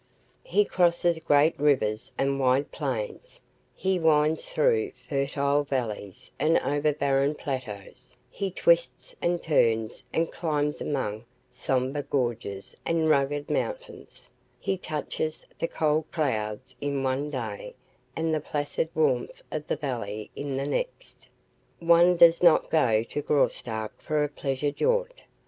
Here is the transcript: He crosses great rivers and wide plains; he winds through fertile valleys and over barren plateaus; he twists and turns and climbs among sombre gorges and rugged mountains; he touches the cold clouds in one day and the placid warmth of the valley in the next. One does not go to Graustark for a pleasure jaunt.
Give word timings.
He 0.43 0.65
crosses 0.65 1.19
great 1.19 1.59
rivers 1.59 2.11
and 2.17 2.39
wide 2.39 2.71
plains; 2.71 3.39
he 3.75 3.99
winds 3.99 4.47
through 4.49 4.93
fertile 5.07 5.63
valleys 5.63 6.31
and 6.39 6.57
over 6.61 6.91
barren 6.91 7.35
plateaus; 7.35 8.17
he 8.31 8.49
twists 8.49 9.15
and 9.21 9.43
turns 9.43 10.01
and 10.11 10.31
climbs 10.31 10.81
among 10.81 11.25
sombre 11.51 12.01
gorges 12.01 12.75
and 12.83 13.11
rugged 13.11 13.47
mountains; 13.51 14.31
he 14.59 14.75
touches 14.75 15.45
the 15.59 15.67
cold 15.67 16.05
clouds 16.11 16.75
in 16.81 17.03
one 17.03 17.29
day 17.29 17.75
and 18.15 18.33
the 18.33 18.41
placid 18.41 18.89
warmth 18.95 19.43
of 19.51 19.67
the 19.67 19.75
valley 19.75 20.31
in 20.35 20.57
the 20.57 20.65
next. 20.65 21.27
One 21.77 22.17
does 22.17 22.41
not 22.41 22.71
go 22.71 23.03
to 23.03 23.21
Graustark 23.21 24.01
for 24.01 24.23
a 24.23 24.29
pleasure 24.29 24.71
jaunt. 24.71 25.21